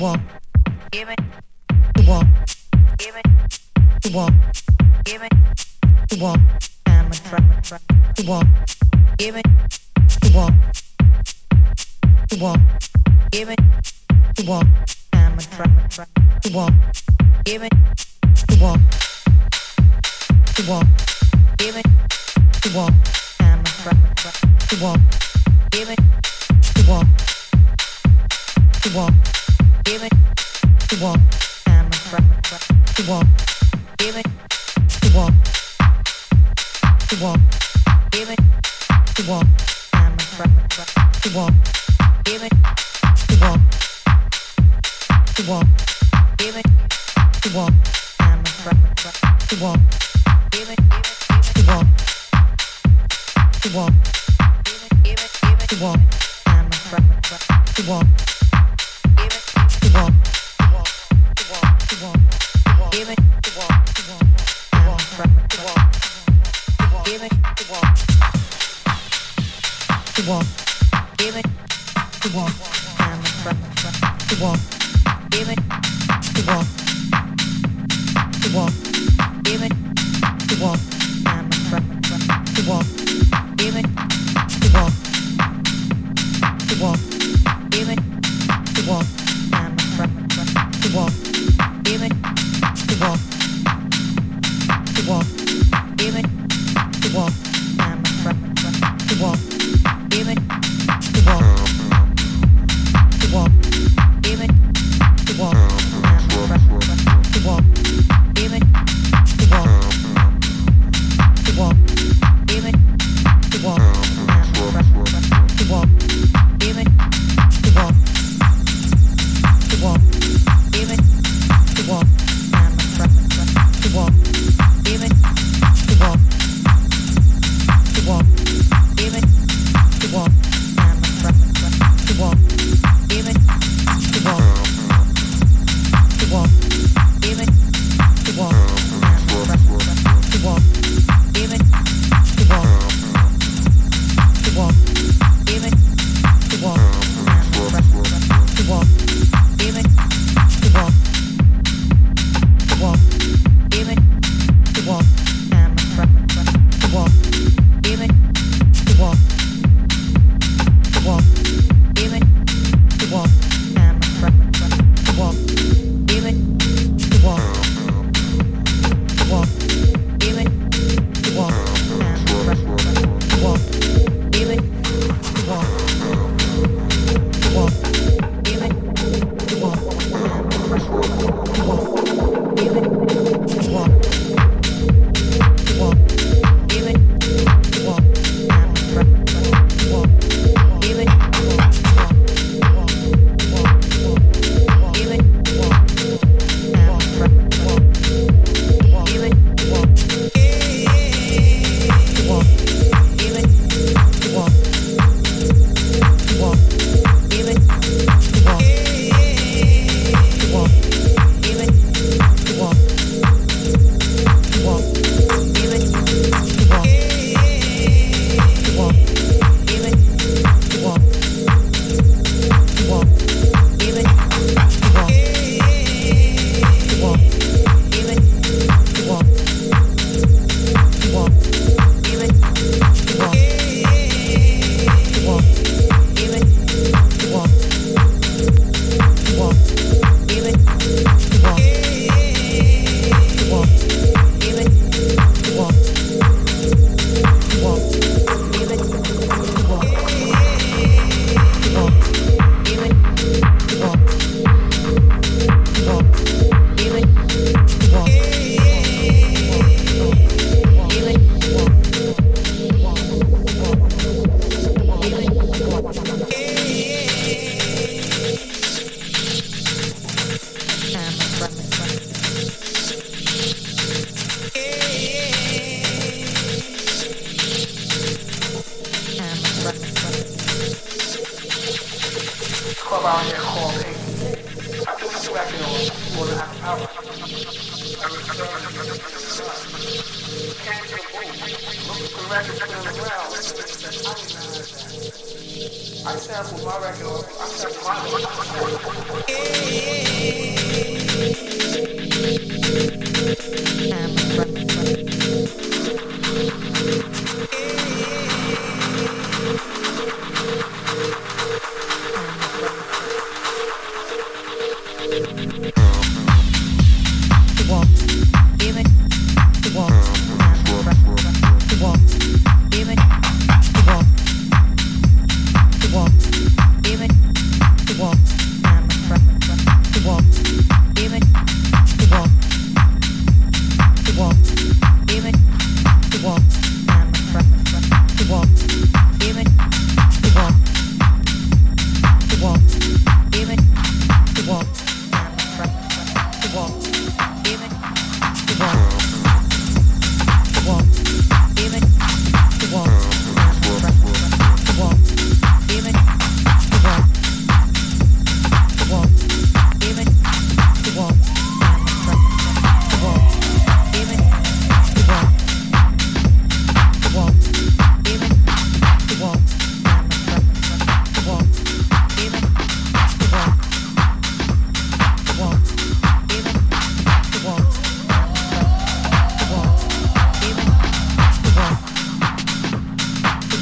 [0.00, 0.45] walk.
[0.96, 1.20] Give it.
[2.08, 2.26] Walk.
[2.96, 4.14] Give it.
[4.14, 4.32] Walk.
[5.04, 6.18] Give it.
[6.18, 6.40] Walk.
[8.26, 8.46] Walk.
[9.18, 9.46] Give it.
[10.32, 10.54] Walk.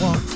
[0.04, 0.33] walk.